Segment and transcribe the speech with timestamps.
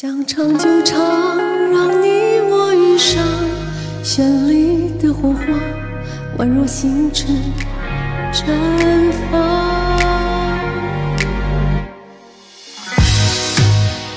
[0.00, 1.36] 想唱就唱，
[1.72, 3.20] 让你我遇上，
[4.04, 5.42] 绚丽的火花，
[6.38, 7.34] 宛若星辰
[8.32, 8.44] 绽
[9.28, 9.42] 放。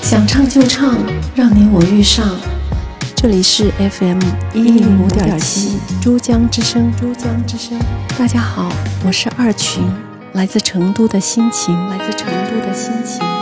[0.00, 0.96] 想唱就唱，
[1.34, 2.28] 让你我遇上。
[3.16, 4.20] 这里是 FM
[4.54, 7.76] 一零五点七珠江之声，珠江之声。
[8.16, 8.72] 大家好，
[9.04, 9.82] 我是二群，
[10.34, 13.41] 来自成都的心情，来自成都的心情。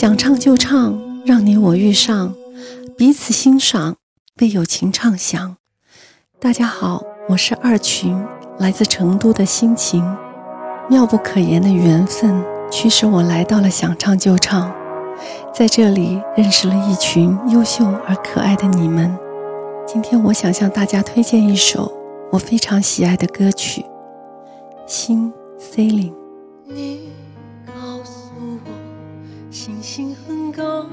[0.00, 2.34] 想唱就唱，让你我遇上，
[2.96, 3.96] 彼此欣赏，
[4.40, 5.58] 为友情唱响。
[6.40, 8.18] 大家好，我是二群，
[8.58, 10.02] 来自成都的心情，
[10.88, 14.72] 妙不可言的缘分驱使我来到了想唱就唱。
[15.54, 19.14] 在这里认识了一群优秀而可爱的你们。
[19.86, 21.92] 今天我想向大家推荐一首
[22.32, 23.82] 我非常喜爱的歌曲
[24.86, 26.12] 《心 Sailing》。
[26.64, 27.10] 你，
[29.92, 30.86] 心很高，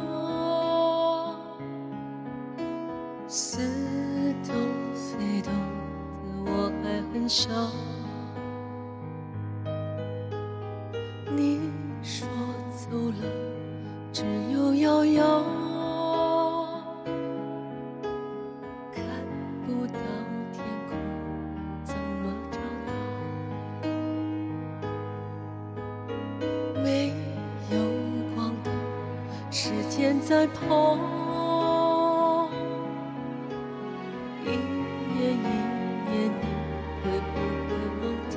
[3.27, 3.59] 似
[4.43, 4.55] 懂
[4.95, 7.47] 非懂的我还很小。
[11.35, 12.27] 你说
[12.75, 12.89] 走
[13.21, 13.36] 了。
[30.27, 30.97] 在跑，
[34.43, 36.43] 一年一年，你
[37.01, 37.33] 会不
[37.69, 37.71] 会
[38.01, 38.35] 忘掉？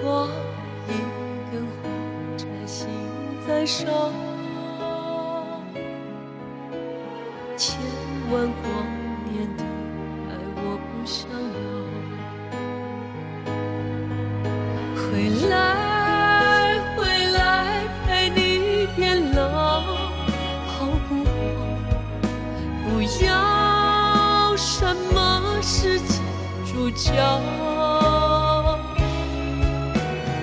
[0.00, 0.06] 花。
[3.48, 3.82] 在烧，
[7.56, 7.80] 千
[8.30, 8.66] 万光
[9.24, 9.60] 年的
[10.28, 11.58] 爱我不想要。
[14.94, 15.02] 回
[15.48, 15.57] 来，
[24.60, 26.18] 什么世界
[26.66, 27.12] 主角，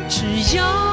[0.07, 0.84] 只要。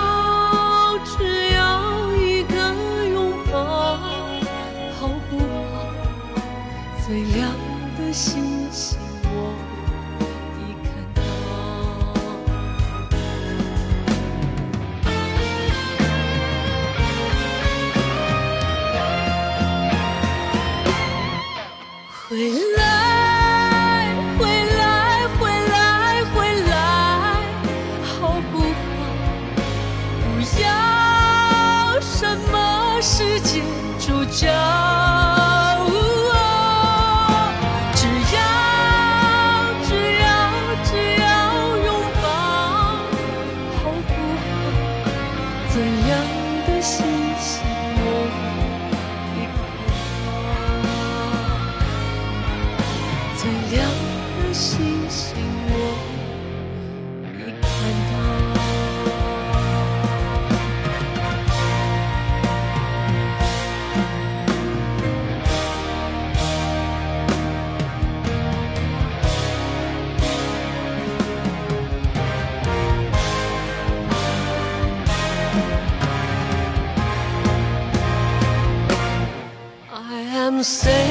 [80.62, 81.01] sei.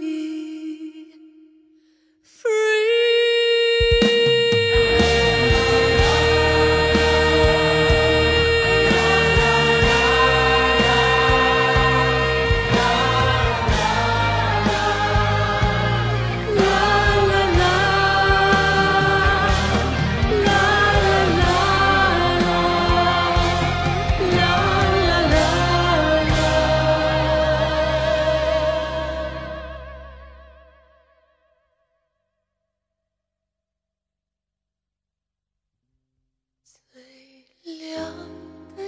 [0.00, 0.49] be.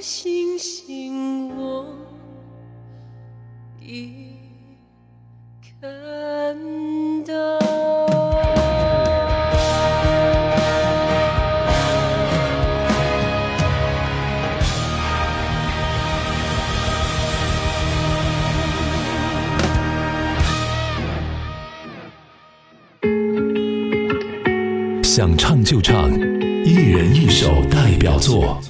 [0.02, 1.86] 星星我
[3.80, 4.32] 已
[5.80, 6.58] 看
[7.24, 7.32] 到。
[25.04, 26.10] 想唱就唱，
[26.64, 28.60] 一人一首代表作。